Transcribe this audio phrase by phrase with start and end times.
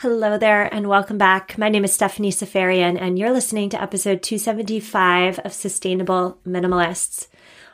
[0.00, 1.56] Hello there, and welcome back.
[1.56, 7.28] My name is Stephanie Seferian, and you're listening to episode 275 of Sustainable Minimalists.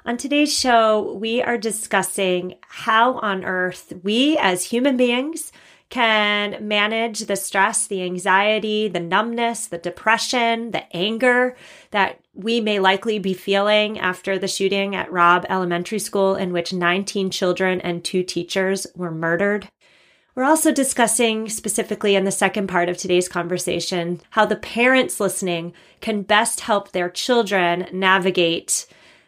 [0.06, 5.50] On today's show, we are discussing how on earth we as human beings
[5.88, 11.56] can manage the stress, the anxiety, the numbness, the depression, the anger
[11.90, 16.72] that we may likely be feeling after the shooting at Robb Elementary School, in which
[16.72, 19.68] 19 children and two teachers were murdered.
[20.34, 25.74] We're also discussing specifically in the second part of today's conversation how the parents listening
[26.00, 28.86] can best help their children navigate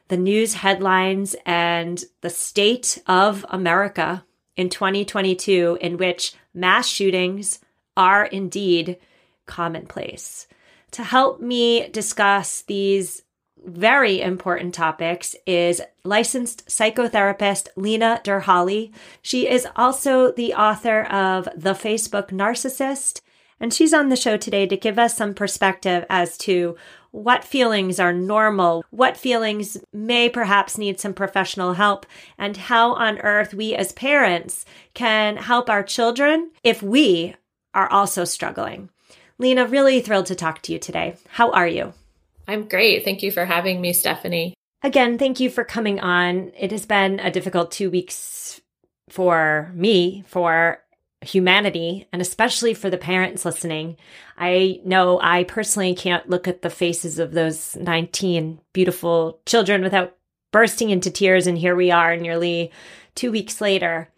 [0.08, 4.24] the news headlines and the state of America
[4.56, 7.58] in 2022, in which mass shootings
[7.98, 8.96] are indeed
[9.44, 10.46] commonplace.
[10.92, 13.23] To help me discuss these
[13.64, 18.92] very important topics is licensed psychotherapist Lena Derhally.
[19.22, 23.20] She is also the author of The Facebook Narcissist,
[23.58, 26.76] and she's on the show today to give us some perspective as to
[27.10, 32.04] what feelings are normal, what feelings may perhaps need some professional help,
[32.36, 37.36] and how on earth we as parents can help our children if we
[37.72, 38.90] are also struggling.
[39.38, 41.16] Lena, really thrilled to talk to you today.
[41.28, 41.94] How are you?
[42.46, 43.04] I'm great.
[43.04, 44.54] Thank you for having me, Stephanie.
[44.82, 46.52] Again, thank you for coming on.
[46.58, 48.60] It has been a difficult two weeks
[49.08, 50.80] for me, for
[51.22, 53.96] humanity, and especially for the parents listening.
[54.36, 60.16] I know I personally can't look at the faces of those 19 beautiful children without
[60.52, 61.46] bursting into tears.
[61.46, 62.70] And here we are nearly
[63.14, 64.10] two weeks later.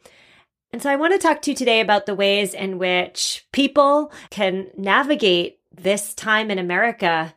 [0.73, 4.13] And so I want to talk to you today about the ways in which people
[4.31, 7.35] can navigate this time in America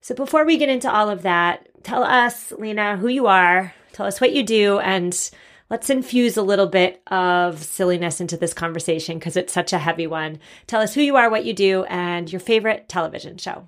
[0.00, 4.06] so before we get into all of that, tell us, Lena, who you are, tell
[4.06, 5.30] us what you do, and
[5.68, 10.06] let's infuse a little bit of silliness into this conversation because it's such a heavy
[10.06, 10.38] one.
[10.66, 13.66] Tell us who you are, what you do, and your favorite television show.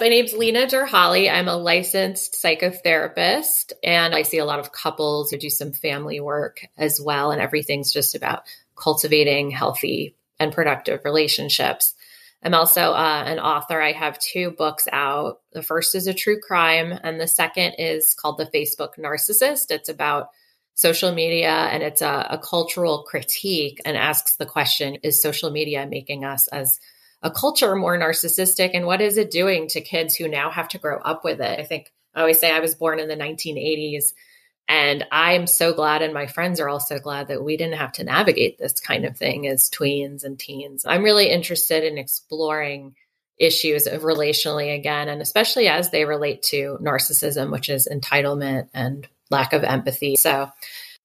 [0.00, 1.30] My name's Lena Derhally.
[1.30, 6.18] I'm a licensed psychotherapist, and I see a lot of couples who do some family
[6.18, 7.30] work as well.
[7.30, 8.44] And everything's just about
[8.74, 11.94] cultivating healthy and productive relationships.
[12.42, 13.80] I'm also uh, an author.
[13.80, 15.40] I have two books out.
[15.52, 19.70] The first is a true crime, and the second is called The Facebook Narcissist.
[19.70, 20.28] It's about
[20.74, 25.86] social media and it's a, a cultural critique and asks the question Is social media
[25.86, 26.80] making us as
[27.22, 28.70] a culture more narcissistic?
[28.74, 31.60] And what is it doing to kids who now have to grow up with it?
[31.60, 34.12] I think I always say I was born in the 1980s
[34.68, 38.04] and I'm so glad, and my friends are also glad that we didn't have to
[38.04, 40.84] navigate this kind of thing as tweens and teens.
[40.86, 42.94] I'm really interested in exploring
[43.38, 49.06] issues of relationally again, and especially as they relate to narcissism, which is entitlement and
[49.30, 50.16] lack of empathy.
[50.16, 50.50] So,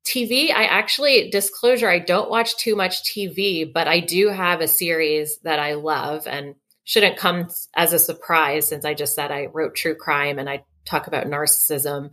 [0.06, 4.68] TV, I actually, disclosure, I don't watch too much TV, but I do have a
[4.68, 9.47] series that I love and shouldn't come as a surprise since I just said I
[9.47, 12.12] wrote true crime and I talk about narcissism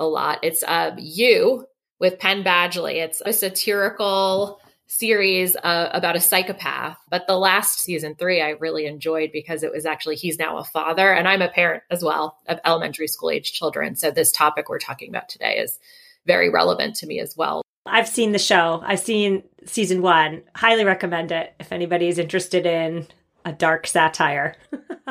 [0.00, 0.40] a lot.
[0.42, 1.66] It's uh, You
[2.00, 2.94] with Penn Badgley.
[2.94, 6.98] It's a satirical series uh, about a psychopath.
[7.08, 10.64] But the last season three, I really enjoyed because it was actually he's now a
[10.64, 13.94] father, and I'm a parent as well of elementary school age children.
[13.94, 15.78] So this topic we're talking about today is
[16.26, 17.62] very relevant to me as well.
[17.86, 18.82] I've seen the show.
[18.84, 20.42] I've seen season one.
[20.54, 23.06] Highly recommend it if anybody is interested in
[23.44, 24.56] a dark satire.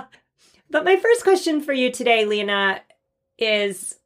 [0.69, 2.81] but my first question for you today, Lena,
[3.37, 3.98] is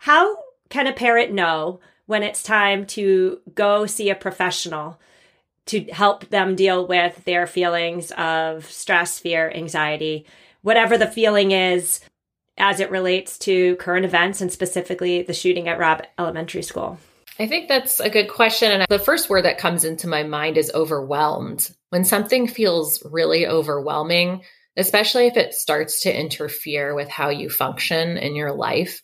[0.00, 0.38] how
[0.70, 4.98] can a parent know when it's time to go see a professional
[5.66, 10.24] to help them deal with their feelings of stress, fear, anxiety,
[10.62, 12.00] whatever the feeling is
[12.56, 16.98] as it relates to current events and specifically the shooting at Robb Elementary School?
[17.38, 18.72] I think that's a good question.
[18.72, 21.70] And the first word that comes into my mind is overwhelmed.
[21.90, 24.44] When something feels really overwhelming,
[24.78, 29.02] especially if it starts to interfere with how you function in your life,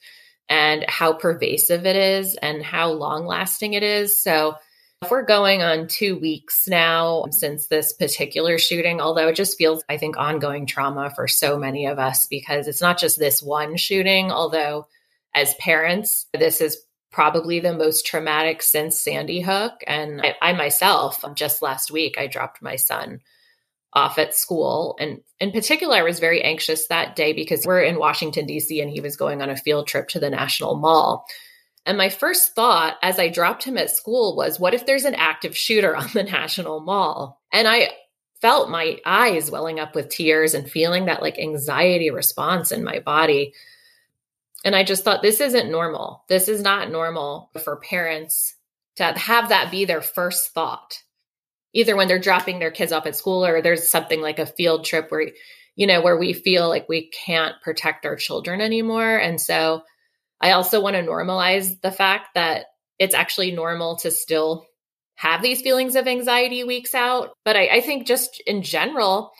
[0.48, 4.20] and how pervasive it is and how long lasting it is.
[4.20, 4.54] So,
[5.02, 9.84] if we're going on two weeks now since this particular shooting, although it just feels,
[9.90, 13.76] I think, ongoing trauma for so many of us because it's not just this one
[13.76, 14.86] shooting, although
[15.34, 16.78] as parents, this is
[17.12, 19.74] probably the most traumatic since Sandy Hook.
[19.86, 23.20] And I, I myself, just last week, I dropped my son
[23.96, 24.94] off at school.
[25.00, 28.90] And in particular, I was very anxious that day because we're in Washington, D.C., and
[28.90, 31.26] he was going on a field trip to the National Mall.
[31.86, 35.14] And my first thought as I dropped him at school was, what if there's an
[35.14, 37.40] active shooter on the National Mall?
[37.50, 37.88] And I
[38.42, 42.98] felt my eyes welling up with tears and feeling that like anxiety response in my
[42.98, 43.54] body.
[44.62, 46.22] And I just thought, this isn't normal.
[46.28, 48.56] This is not normal for parents
[48.96, 51.02] to have that be their first thought
[51.76, 54.84] either when they're dropping their kids off at school or there's something like a field
[54.84, 55.30] trip where
[55.76, 59.16] you know where we feel like we can't protect our children anymore.
[59.16, 59.82] And so
[60.38, 62.66] i also want to normalize the fact that
[62.98, 64.66] it's actually normal to still
[65.14, 67.30] have these feelings of anxiety weeks out.
[67.44, 69.32] But I, I think just in general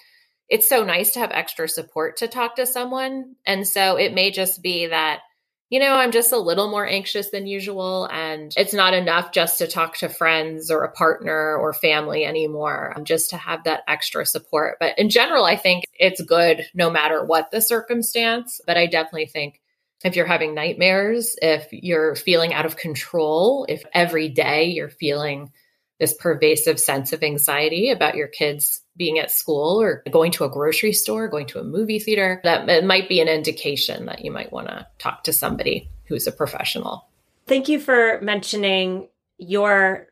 [0.49, 3.35] it's so nice to have extra support to talk to someone.
[3.47, 5.21] And so it may just be that
[5.69, 8.09] you know, I'm just a little more anxious than usual.
[8.13, 12.93] And it's not enough just to talk to friends or a partner or family anymore,
[12.97, 14.77] um, just to have that extra support.
[14.79, 18.61] But in general, I think it's good no matter what the circumstance.
[18.65, 19.61] But I definitely think
[20.05, 25.51] if you're having nightmares, if you're feeling out of control, if every day you're feeling
[25.99, 30.51] this pervasive sense of anxiety about your kids being at school or going to a
[30.51, 34.31] grocery store, going to a movie theater, that it might be an indication that you
[34.31, 37.09] might want to talk to somebody who's a professional.
[37.47, 39.09] Thank you for mentioning
[39.39, 40.09] your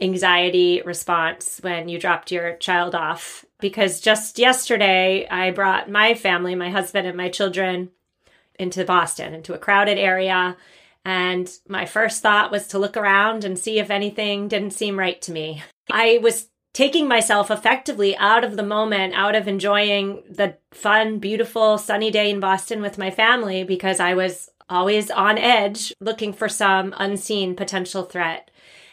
[0.00, 6.54] anxiety response when you dropped your child off because just yesterday I brought my family,
[6.54, 7.90] my husband and my children
[8.58, 10.56] into Boston, into a crowded area.
[11.04, 15.20] And my first thought was to look around and see if anything didn't seem right
[15.22, 15.62] to me.
[15.90, 21.78] I was taking myself effectively out of the moment, out of enjoying the fun, beautiful,
[21.78, 26.48] sunny day in Boston with my family because I was always on edge looking for
[26.48, 28.50] some unseen potential threat.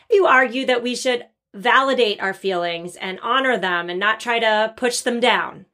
[0.10, 4.74] You argue that we should validate our feelings and honor them and not try to
[4.76, 5.66] push them down.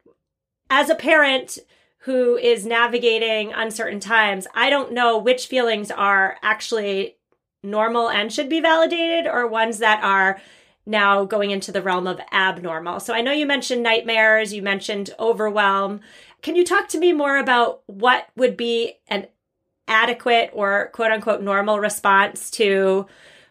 [0.68, 1.58] As a parent
[2.04, 7.16] who is navigating uncertain times, I don't know which feelings are actually
[7.62, 10.38] normal and should be validated or ones that are
[10.84, 13.00] now going into the realm of abnormal.
[13.00, 16.00] So I know you mentioned nightmares, you mentioned overwhelm.
[16.42, 19.26] Can you talk to me more about what would be an
[19.88, 23.06] adequate or quote unquote normal response to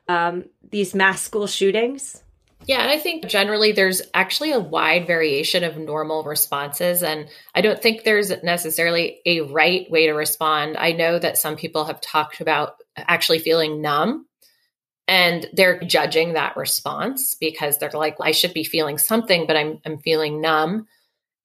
[0.07, 2.22] um, these mass school shootings?
[2.65, 7.03] Yeah, and I think generally there's actually a wide variation of normal responses.
[7.03, 10.77] And I don't think there's necessarily a right way to respond.
[10.77, 14.27] I know that some people have talked about actually feeling numb
[15.07, 19.79] and they're judging that response because they're like i should be feeling something but i'm
[19.85, 20.87] i'm feeling numb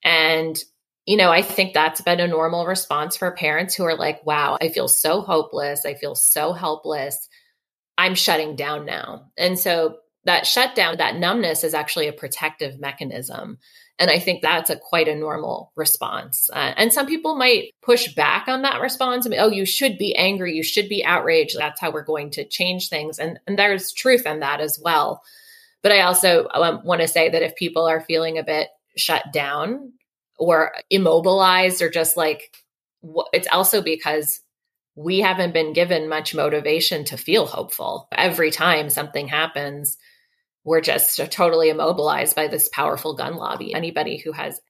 [0.05, 0.63] and
[1.07, 4.57] you know i think that's been a normal response for parents who are like wow
[4.61, 7.29] i feel so hopeless i feel so helpless
[7.97, 9.97] i'm shutting down now and so
[10.29, 13.59] that shutdown that numbness is actually a protective mechanism
[13.99, 16.49] and I think that's a quite a normal response.
[16.53, 19.27] Uh, and some people might push back on that response.
[19.27, 20.55] I mean, oh, you should be angry.
[20.55, 21.59] You should be outraged.
[21.59, 23.19] That's how we're going to change things.
[23.19, 25.23] And, and there's truth in that as well.
[25.83, 29.33] But I also um, want to say that if people are feeling a bit shut
[29.33, 29.93] down
[30.39, 32.57] or immobilized or just like,
[33.33, 34.41] it's also because
[34.95, 38.09] we haven't been given much motivation to feel hopeful.
[38.13, 39.97] Every time something happens,
[40.69, 43.75] we're just totally immobilized by this powerful gun lobby.
[43.75, 44.61] Anybody who has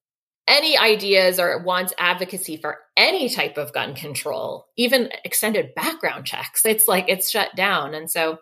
[0.47, 6.65] any ideas or wants advocacy for any type of gun control, even extended background checks,
[6.65, 7.95] it's like it's shut down.
[7.95, 8.39] And so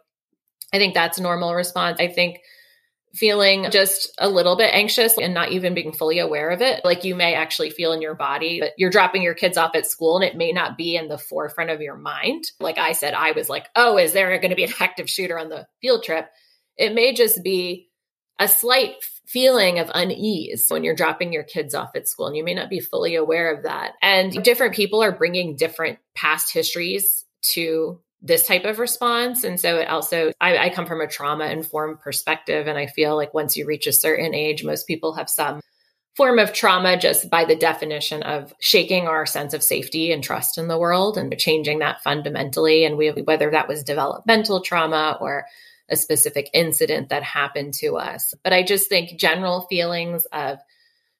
[0.72, 1.98] I think that's a normal response.
[1.98, 2.40] I think
[3.14, 6.84] feeling just a little bit anxious and not even being fully aware of it.
[6.84, 9.86] Like you may actually feel in your body that you're dropping your kids off at
[9.86, 12.44] school and it may not be in the forefront of your mind.
[12.60, 15.38] Like I said, I was like, oh, is there going to be an active shooter
[15.38, 16.28] on the field trip?
[16.76, 17.88] It may just be
[18.38, 18.94] a slight
[19.26, 22.70] feeling of unease when you're dropping your kids off at school and you may not
[22.70, 23.94] be fully aware of that.
[24.00, 29.44] And different people are bringing different past histories to this type of response.
[29.44, 32.66] And so it also, I, I come from a trauma informed perspective.
[32.66, 35.60] And I feel like once you reach a certain age, most people have some
[36.16, 40.56] form of trauma just by the definition of shaking our sense of safety and trust
[40.56, 42.84] in the world and changing that fundamentally.
[42.84, 45.44] And we, whether that was developmental trauma or
[45.88, 48.34] a specific incident that happened to us.
[48.42, 50.58] But I just think general feelings of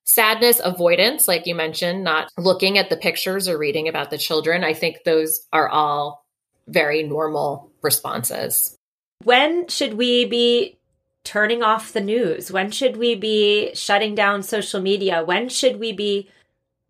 [0.05, 4.65] sadness, avoidance, like you mentioned, not looking at the pictures or reading about the children,
[4.65, 6.25] I think those are all
[6.69, 8.77] very normal responses.
[9.25, 10.79] When should we be
[11.25, 12.53] turning off the news?
[12.53, 15.25] When should we be shutting down social media?
[15.25, 16.31] When should we be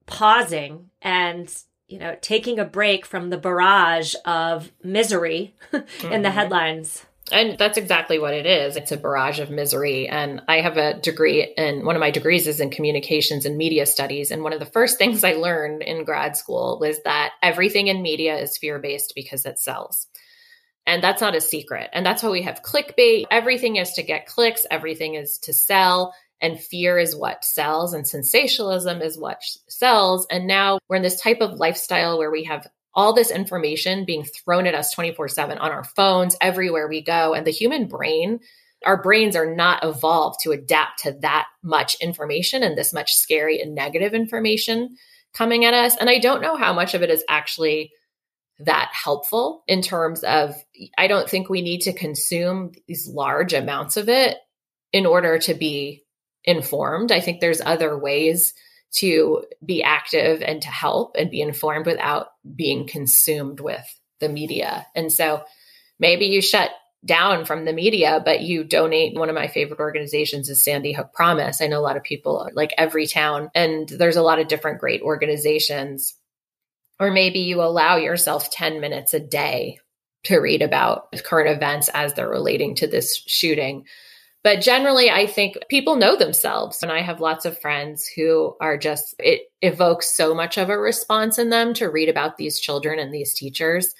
[0.06, 1.52] pausing and
[1.88, 6.06] you know taking a break from the barrage of misery mm-hmm.
[6.12, 6.38] in the mm-hmm.
[6.38, 7.06] headlines?
[7.33, 8.76] And that's exactly what it is.
[8.76, 10.09] It's a barrage of misery.
[10.09, 13.85] And I have a degree, and one of my degrees is in communications and media
[13.87, 14.30] studies.
[14.30, 18.02] And one of the first things I learned in grad school was that everything in
[18.02, 20.06] media is fear based because it sells.
[20.87, 21.90] And that's not a secret.
[21.92, 23.25] And that's why we have clickbait.
[23.28, 26.14] Everything is to get clicks, everything is to sell.
[26.40, 30.26] And fear is what sells, and sensationalism is what sells.
[30.30, 32.66] And now we're in this type of lifestyle where we have
[32.97, 37.35] all this information being thrown at us 24 7 on our phones, everywhere we go.
[37.35, 38.41] And the human brain,
[38.85, 43.61] our brains are not evolved to adapt to that much information and this much scary
[43.61, 44.97] and negative information
[45.35, 45.95] coming at us.
[45.97, 47.93] And I don't know how much of it is actually
[48.61, 50.55] that helpful in terms of,
[50.97, 54.38] I don't think we need to consume these large amounts of it
[54.95, 56.05] in order to be
[56.45, 57.12] informed.
[57.12, 58.55] I think there's other ways
[58.95, 63.85] to be active and to help and be informed without being consumed with
[64.21, 64.87] the media.
[64.95, 65.43] And so
[65.99, 66.71] maybe you shut
[67.05, 69.16] down from the media, but you donate.
[69.16, 71.61] One of my favorite organizations is Sandy Hook Promise.
[71.61, 75.02] I know a lot of people like Everytown, and there's a lot of different great
[75.02, 76.14] organizations.
[76.99, 79.78] Or maybe you allow yourself 10 minutes a day
[80.25, 83.85] to read about current events as they're relating to this shooting.
[84.45, 86.83] But generally, I think people know themselves.
[86.83, 90.78] And I have lots of friends who are just, it evokes so much of a
[90.78, 93.95] response in them to read about these children and these teachers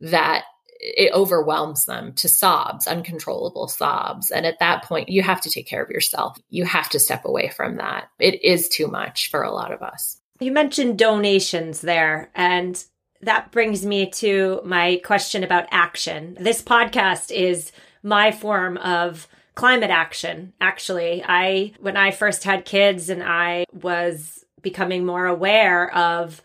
[0.00, 0.44] that
[0.80, 4.30] it overwhelms them to sobs, uncontrollable sobs.
[4.30, 6.38] And at that point, you have to take care of yourself.
[6.50, 8.10] You have to step away from that.
[8.18, 10.18] It is too much for a lot of us.
[10.38, 12.82] You mentioned donations there, and
[13.22, 16.36] that brings me to my question about action.
[16.38, 17.72] This podcast is
[18.04, 19.26] my form of
[19.58, 21.20] climate action, actually.
[21.26, 26.40] I, when I first had kids and I was becoming more aware of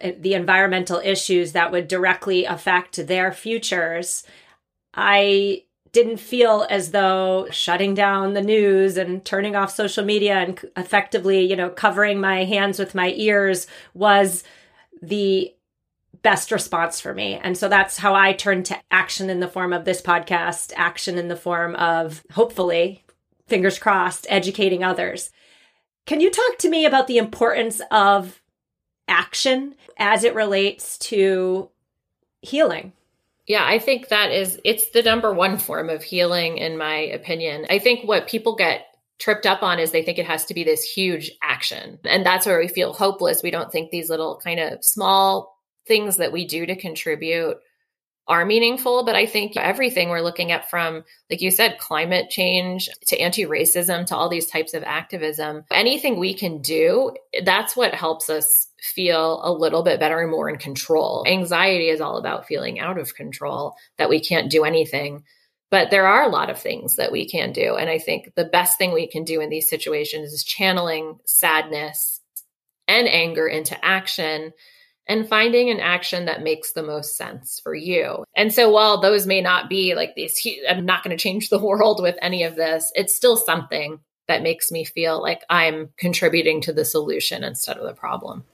[0.00, 4.24] eh, the environmental issues that would directly affect their futures,
[4.92, 10.58] I didn't feel as though shutting down the news and turning off social media and
[10.76, 14.42] effectively, you know, covering my hands with my ears was
[15.00, 15.54] the
[16.26, 17.34] best response for me.
[17.34, 21.18] And so that's how I turn to action in the form of this podcast, action
[21.18, 23.04] in the form of hopefully,
[23.46, 25.30] fingers crossed, educating others.
[26.04, 28.40] Can you talk to me about the importance of
[29.08, 31.70] action as it relates to
[32.42, 32.92] healing.
[33.46, 37.66] Yeah, I think that is it's the number one form of healing in my opinion.
[37.70, 38.86] I think what people get
[39.18, 41.98] tripped up on is they think it has to be this huge action.
[42.04, 43.42] And that's where we feel hopeless.
[43.42, 45.55] We don't think these little kind of small
[45.86, 47.58] things that we do to contribute
[48.28, 49.04] are meaningful.
[49.04, 53.44] But I think everything we're looking at from, like you said, climate change to anti
[53.44, 57.12] racism to all these types of activism, anything we can do,
[57.44, 61.24] that's what helps us feel a little bit better and more in control.
[61.26, 65.24] Anxiety is all about feeling out of control, that we can't do anything.
[65.70, 67.74] But there are a lot of things that we can do.
[67.74, 72.20] And I think the best thing we can do in these situations is channeling sadness
[72.86, 74.52] and anger into action
[75.06, 78.24] and finding an action that makes the most sense for you.
[78.34, 81.58] And so while those may not be like these, I'm not going to change the
[81.64, 86.60] world with any of this, it's still something that makes me feel like I'm contributing
[86.62, 88.44] to the solution instead of the problem.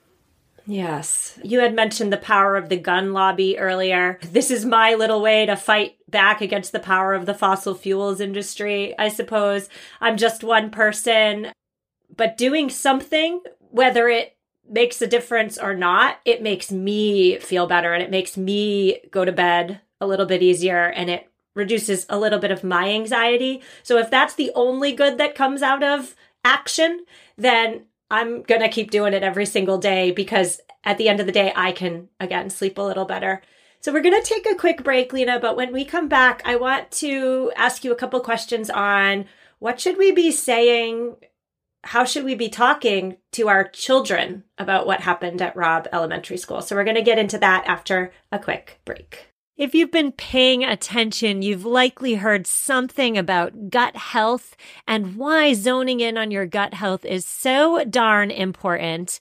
[0.66, 1.38] Yes.
[1.42, 4.18] You had mentioned the power of the gun lobby earlier.
[4.22, 8.20] This is my little way to fight back against the power of the fossil fuels
[8.20, 9.68] industry, I suppose.
[10.00, 11.52] I'm just one person,
[12.14, 14.36] but doing something, whether it
[14.68, 19.24] makes a difference or not, it makes me feel better and it makes me go
[19.24, 23.62] to bed a little bit easier and it reduces a little bit of my anxiety.
[23.82, 26.14] So if that's the only good that comes out of
[26.44, 27.04] action,
[27.36, 31.26] then I'm going to keep doing it every single day because at the end of
[31.26, 33.42] the day, I can again sleep a little better.
[33.80, 36.56] So we're going to take a quick break, Lena, but when we come back, I
[36.56, 39.26] want to ask you a couple questions on
[39.58, 41.16] what should we be saying
[41.84, 46.62] how should we be talking to our children about what happened at Robb Elementary School?
[46.62, 49.32] So we're going to get into that after a quick break.
[49.56, 54.56] If you've been paying attention, you've likely heard something about gut health
[54.88, 59.20] and why zoning in on your gut health is so darn important.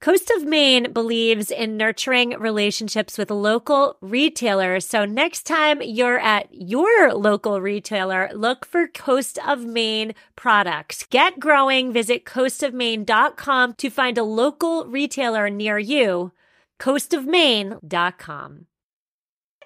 [0.00, 4.86] Coast of Maine believes in nurturing relationships with local retailers.
[4.86, 11.04] So next time you're at your local retailer, look for Coast of Maine products.
[11.10, 11.92] Get growing.
[11.92, 16.30] Visit coastofmaine.com to find a local retailer near you.
[16.78, 18.66] coastofmaine.com.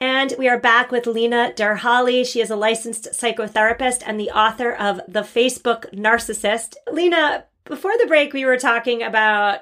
[0.01, 2.27] And we are back with Lena Derhally.
[2.27, 6.75] She is a licensed psychotherapist and the author of The Facebook Narcissist.
[6.91, 9.61] Lena, before the break, we were talking about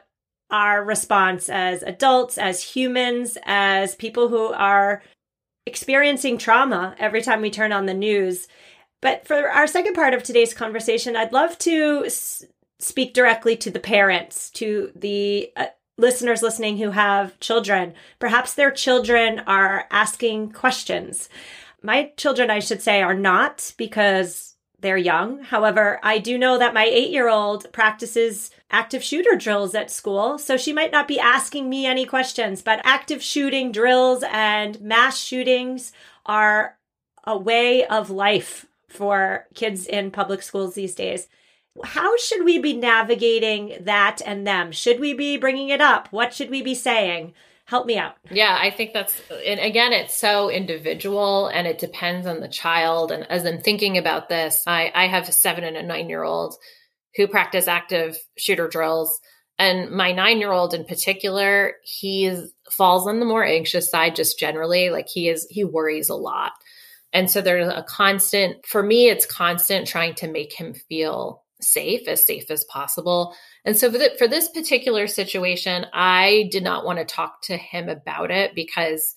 [0.51, 5.03] our response as adults, as humans, as people who are
[5.67, 8.49] experiencing trauma every time we turn on the news.
[9.01, 12.07] But for our second part of today's conversation, I'd love to
[12.79, 15.67] speak directly to the parents, to the uh,
[15.97, 17.95] listeners listening who have children.
[18.19, 21.29] Perhaps their children are asking questions.
[21.83, 24.50] My children, I should say, are not because
[24.81, 25.43] they're young.
[25.43, 30.39] However, I do know that my eight year old practices active shooter drills at school.
[30.39, 35.19] So she might not be asking me any questions, but active shooting drills and mass
[35.19, 35.93] shootings
[36.27, 36.77] are
[37.25, 41.29] a way of life for kids in public schools these days.
[41.85, 44.73] How should we be navigating that and them?
[44.73, 46.09] Should we be bringing it up?
[46.11, 47.33] What should we be saying?
[47.71, 48.17] Help me out.
[48.33, 49.15] Yeah, I think that's,
[49.47, 53.13] and again, it's so individual and it depends on the child.
[53.13, 56.25] And as I'm thinking about this, I, I have a seven and a nine year
[56.25, 56.57] old
[57.15, 59.21] who practice active shooter drills.
[59.57, 62.37] And my nine year old in particular, he
[62.73, 64.91] falls on the more anxious side just generally.
[64.91, 66.51] Like he is, he worries a lot.
[67.13, 72.09] And so there's a constant, for me, it's constant trying to make him feel safe,
[72.09, 73.35] as safe as possible.
[73.65, 77.57] And so for, the, for this particular situation, I did not want to talk to
[77.57, 79.17] him about it because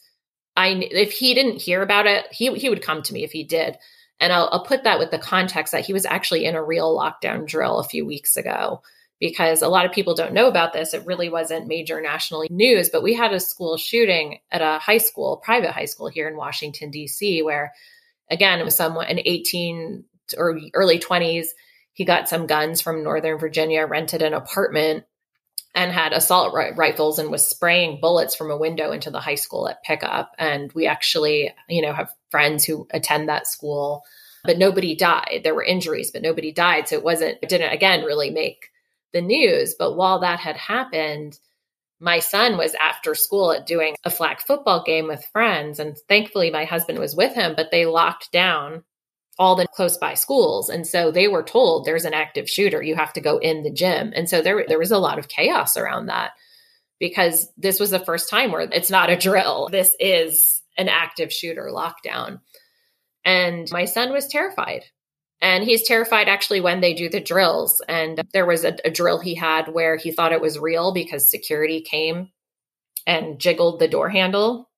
[0.56, 3.44] I if he didn't hear about it, he he would come to me if he
[3.44, 3.78] did.
[4.20, 6.96] And I'll, I'll put that with the context that he was actually in a real
[6.96, 8.82] lockdown drill a few weeks ago
[9.20, 10.94] because a lot of people don't know about this.
[10.94, 14.98] It really wasn't major national news, but we had a school shooting at a high
[14.98, 17.74] school, private high school here in Washington, D.C., where
[18.30, 20.04] again, it was someone, an 18
[20.38, 21.48] or early 20s
[21.94, 25.06] he got some guns from Northern Virginia, rented an apartment,
[25.76, 29.68] and had assault rifles and was spraying bullets from a window into the high school
[29.68, 30.36] at pickup.
[30.38, 34.04] And we actually, you know, have friends who attend that school,
[34.44, 35.42] but nobody died.
[35.44, 36.88] There were injuries, but nobody died.
[36.88, 38.70] So it wasn't, it didn't, again, really make
[39.14, 39.76] the news.
[39.78, 41.40] But while that had happened,
[42.00, 45.80] my son was after school at doing a flag football game with friends.
[45.80, 48.84] And thankfully, my husband was with him, but they locked down
[49.40, 50.70] all the close by schools.
[50.70, 53.72] And so they were told there's an active shooter, you have to go in the
[53.72, 54.14] gym.
[54.16, 56.32] And so there, there was a lot of chaos around that
[57.00, 59.70] because this was the first time where it's not a drill.
[59.72, 62.40] This is an active shooter lockdown.
[63.26, 64.84] And my son was terrified.
[65.42, 67.82] And he's terrified actually when they do the drills.
[67.88, 71.30] And there was a, a drill he had where he thought it was real because
[71.30, 72.30] security came
[73.06, 74.70] and jiggled the door handle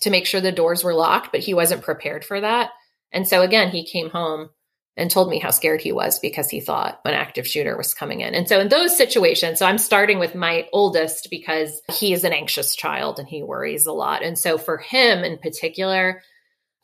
[0.00, 2.70] to make sure the doors were locked, but he wasn't prepared for that.
[3.14, 4.50] And so again, he came home
[4.96, 8.20] and told me how scared he was because he thought an active shooter was coming
[8.20, 8.34] in.
[8.34, 12.32] And so in those situations, so I'm starting with my oldest because he is an
[12.32, 14.22] anxious child and he worries a lot.
[14.22, 16.22] And so for him in particular,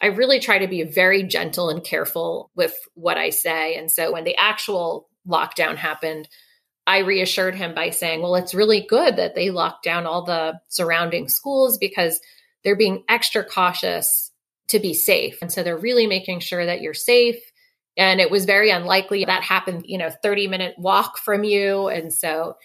[0.00, 3.76] I really try to be very gentle and careful with what I say.
[3.76, 6.28] And so when the actual lockdown happened,
[6.86, 10.58] I reassured him by saying, well, it's really good that they locked down all the
[10.68, 12.20] surrounding schools because
[12.64, 14.29] they're being extra cautious
[14.70, 15.38] to be safe.
[15.42, 17.40] And so they're really making sure that you're safe.
[17.96, 21.88] And it was very unlikely that happened, you know, 30 minute walk from you.
[21.88, 22.56] And so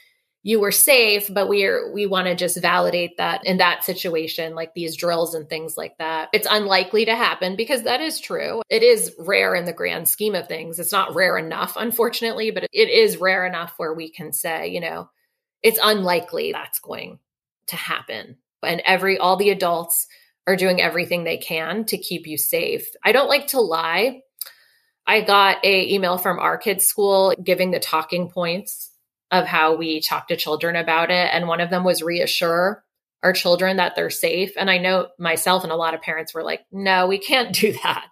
[0.44, 4.76] you were safe, but we're, we want to just validate that in that situation, like
[4.76, 6.30] these drills and things like that.
[6.34, 8.62] It's unlikely to happen because that is true.
[8.70, 10.78] It is rare in the grand scheme of things.
[10.78, 14.82] It's not rare enough, unfortunately, but it is rare enough where we can say, you
[14.82, 15.10] know,
[15.63, 17.18] it's unlikely that's going
[17.68, 18.38] to happen.
[18.62, 20.06] And every, all the adults,
[20.47, 22.88] are doing everything they can to keep you safe.
[23.03, 24.21] I don't like to lie.
[25.08, 28.91] I got a email from our kids' school giving the talking points
[29.31, 31.29] of how we talk to children about it.
[31.31, 32.84] And one of them was reassure
[33.23, 34.53] our children that they're safe.
[34.55, 37.73] And I know myself and a lot of parents were like, no, we can't do
[37.84, 38.05] that.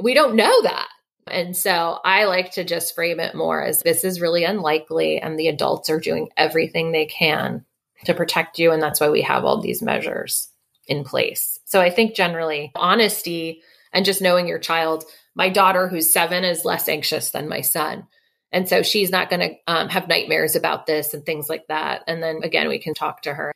[0.00, 0.88] We don't know that.
[1.26, 5.38] And so I like to just frame it more as this is really unlikely, and
[5.38, 7.64] the adults are doing everything they can
[8.04, 8.72] to protect you.
[8.72, 10.48] And that's why we have all these measures
[10.86, 11.58] in place.
[11.64, 15.04] So I think generally honesty and just knowing your child.
[15.34, 18.06] My daughter, who's seven, is less anxious than my son.
[18.52, 22.02] And so she's not going to um, have nightmares about this and things like that.
[22.06, 23.52] And then again, we can talk to her.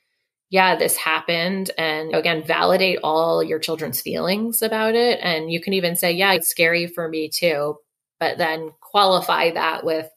[0.50, 1.70] Yeah, this happened.
[1.76, 5.20] And again, validate all your children's feelings about it.
[5.22, 7.76] And you can even say, yeah, it's scary for me too.
[8.18, 10.08] But then qualify that with,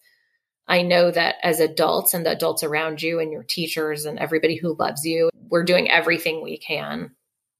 [0.67, 4.55] I know that as adults and the adults around you and your teachers and everybody
[4.55, 7.11] who loves you, we're doing everything we can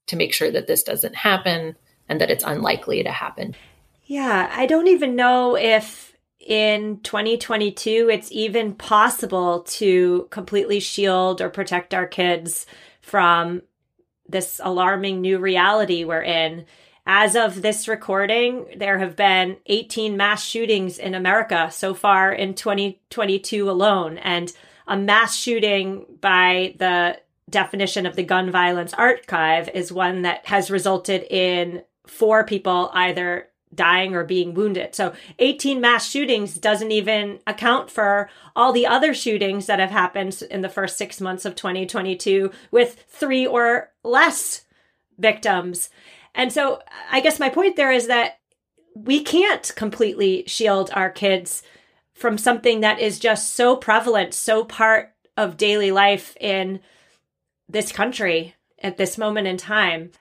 [0.08, 1.76] to make sure that this doesn't happen
[2.10, 3.56] and that it's unlikely to happen.
[4.06, 11.50] Yeah, I don't even know if in 2022 it's even possible to completely shield or
[11.50, 12.66] protect our kids
[13.02, 13.62] from
[14.28, 16.66] this alarming new reality we're in.
[17.06, 22.54] As of this recording, there have been 18 mass shootings in America so far in
[22.54, 24.18] 2022 alone.
[24.18, 24.52] And
[24.88, 27.20] a mass shooting by the
[27.52, 33.48] definition of the gun violence archive is one that has resulted in four people either
[33.74, 34.96] dying or being wounded.
[34.96, 40.44] So 18 mass shootings doesn't even account for all the other shootings that have happened
[40.50, 44.66] in the first six months of 2022 with three or less
[45.18, 45.90] victims.
[46.36, 48.40] And so I guess my point there is that
[48.94, 51.64] we can't completely shield our kids
[52.14, 56.82] from something that is just so prevalent, so part of daily life in
[57.72, 60.12] this country at this moment in time.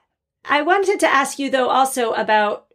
[0.44, 2.66] I wanted to ask you, though, also about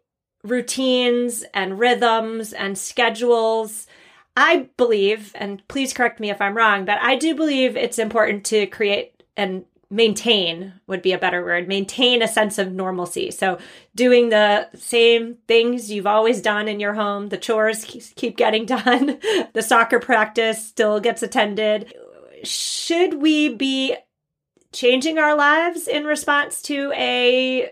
[0.44, 3.88] routines and rhythms and schedules.
[4.38, 8.46] I believe, and please correct me if I'm wrong, but I do believe it's important
[8.48, 13.58] to create and maintain would be a better word maintain a sense of normalcy so
[13.94, 19.20] doing the same things you've always done in your home the chores keep getting done
[19.54, 21.94] the soccer practice still gets attended
[22.44, 23.96] should we be
[24.76, 27.72] changing our lives in response to a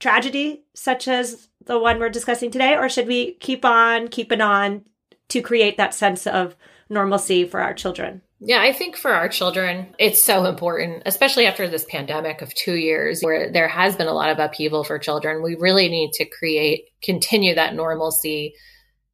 [0.00, 4.84] tragedy such as the one we're discussing today, or should we keep on keeping on
[5.28, 6.56] to create that sense of
[6.88, 8.22] normalcy for our children?
[8.40, 12.74] Yeah, I think for our children, it's so important, especially after this pandemic of two
[12.74, 15.42] years where there has been a lot of upheaval for children.
[15.42, 18.54] We really need to create, continue that normalcy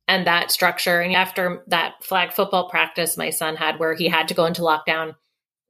[0.07, 1.01] and that structure.
[1.01, 4.63] And after that flag football practice my son had where he had to go into
[4.63, 5.17] lockdown,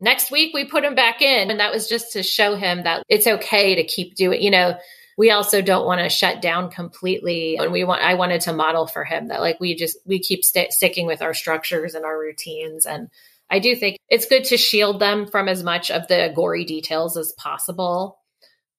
[0.00, 1.50] next week we put him back in.
[1.50, 4.76] And that was just to show him that it's okay to keep doing, you know,
[5.18, 7.56] we also don't want to shut down completely.
[7.56, 10.44] And we want, I wanted to model for him that like we just, we keep
[10.44, 12.85] st- sticking with our structures and our routines.
[12.85, 13.09] And
[13.48, 17.16] I do think it's good to shield them from as much of the gory details
[17.16, 18.18] as possible.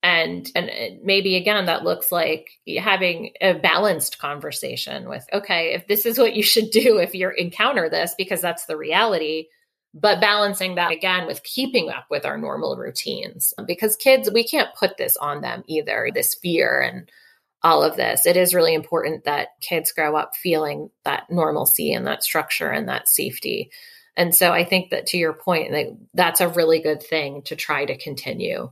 [0.04, 0.70] And, and
[1.04, 6.36] maybe again, that looks like having a balanced conversation with, okay, if this is what
[6.36, 9.48] you should do if you encounter this, because that's the reality,
[10.00, 14.76] but balancing that again with keeping up with our normal routines because kids we can't
[14.76, 17.10] put this on them either this fear and
[17.64, 18.26] all of this.
[18.26, 22.88] It is really important that kids grow up feeling that normalcy and that structure and
[22.88, 23.72] that safety.
[24.16, 27.56] And so i think that to your point that that's a really good thing to
[27.56, 28.72] try to continue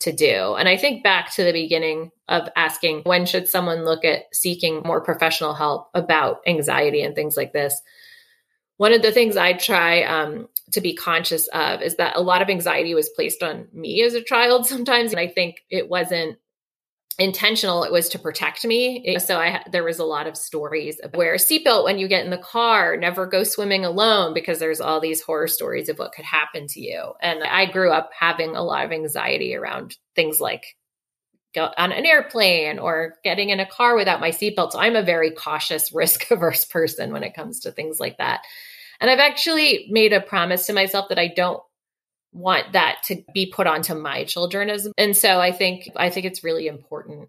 [0.00, 0.54] to do.
[0.54, 4.82] And i think back to the beginning of asking when should someone look at seeking
[4.84, 7.80] more professional help about anxiety and things like this?
[8.76, 12.42] One of the things I try um, to be conscious of is that a lot
[12.42, 15.12] of anxiety was placed on me as a child sometimes.
[15.12, 16.38] And I think it wasn't
[17.18, 17.82] intentional.
[17.82, 19.18] It was to protect me.
[19.18, 22.38] So i there was a lot of stories where seatbelt when you get in the
[22.38, 22.96] car.
[22.96, 26.80] Never go swimming alone because there's all these horror stories of what could happen to
[26.80, 27.12] you.
[27.20, 30.76] And i grew up having a lot of anxiety around things like
[31.54, 34.72] go on an airplane or getting in a car without my seatbelt.
[34.72, 38.42] So i'm a very cautious risk averse person when it comes to things like that
[39.00, 41.62] and I've actually made a promise to myself that I don't
[42.32, 46.26] want that to be put onto my children as and so I think I think
[46.26, 47.28] it's really important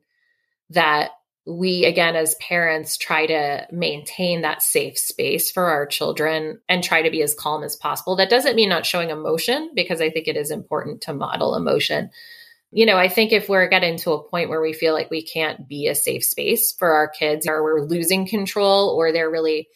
[0.72, 1.12] that
[1.46, 7.02] we again as parents try to maintain that safe space for our children and try
[7.02, 8.16] to be as calm as possible.
[8.16, 12.12] That doesn't mean not showing emotion because I think it is important to model emotion.
[12.72, 15.24] You know, I think if we're getting to a point where we feel like we
[15.24, 19.70] can't be a safe space for our kids or we're losing control or they're really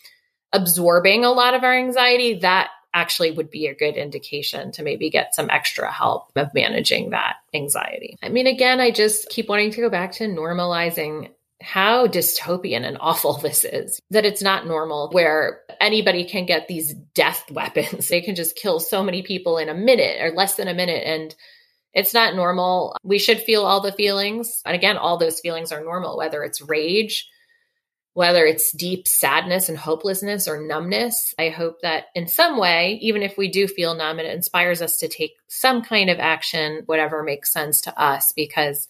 [0.53, 5.09] absorbing a lot of our anxiety, that actually would be a good indication to maybe
[5.09, 8.17] get some extra help of managing that anxiety.
[8.21, 12.97] I mean, again, I just keep wanting to go back to normalizing how dystopian and
[13.01, 13.99] awful this is.
[14.11, 18.07] That it's not normal where anybody can get these death weapons.
[18.07, 21.03] They can just kill so many people in a minute or less than a minute.
[21.05, 21.33] And
[21.93, 22.95] it's not normal.
[23.03, 24.61] We should feel all the feelings.
[24.65, 27.29] And again, all those feelings are normal, whether it's rage,
[28.13, 31.33] whether it's deep sadness and hopelessness or numbness.
[31.39, 34.99] I hope that in some way, even if we do feel numb, it inspires us
[34.99, 38.87] to take some kind of action, whatever makes sense to us, because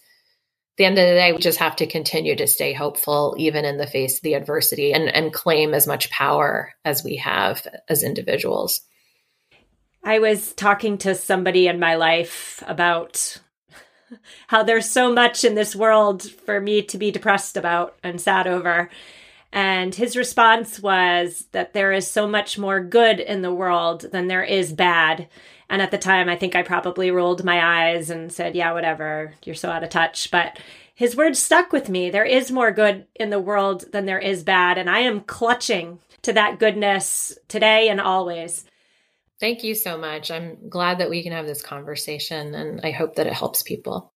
[0.74, 3.64] at the end of the day, we just have to continue to stay hopeful, even
[3.64, 7.66] in the face of the adversity, and, and claim as much power as we have
[7.88, 8.82] as individuals.
[10.02, 13.40] I was talking to somebody in my life about
[14.48, 18.46] how there's so much in this world for me to be depressed about and sad
[18.46, 18.90] over.
[19.52, 24.26] And his response was that there is so much more good in the world than
[24.26, 25.28] there is bad.
[25.70, 29.34] And at the time, I think I probably rolled my eyes and said, Yeah, whatever,
[29.44, 30.30] you're so out of touch.
[30.32, 30.58] But
[30.94, 32.10] his words stuck with me.
[32.10, 34.76] There is more good in the world than there is bad.
[34.76, 38.64] And I am clutching to that goodness today and always.
[39.40, 40.30] Thank you so much.
[40.30, 44.12] I'm glad that we can have this conversation and I hope that it helps people.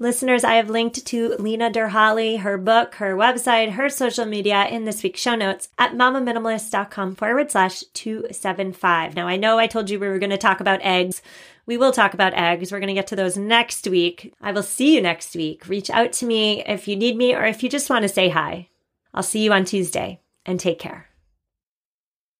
[0.00, 4.84] Listeners, I have linked to Lena Derhally, her book, her website, her social media in
[4.84, 9.16] this week's show notes at mamaminimalist.com forward slash 275.
[9.16, 11.20] Now, I know I told you we were going to talk about eggs.
[11.66, 12.70] We will talk about eggs.
[12.70, 14.32] We're going to get to those next week.
[14.40, 15.66] I will see you next week.
[15.66, 18.28] Reach out to me if you need me or if you just want to say
[18.28, 18.68] hi.
[19.12, 21.07] I'll see you on Tuesday and take care.